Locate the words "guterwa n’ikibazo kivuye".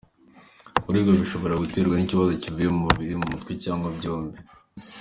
1.61-2.67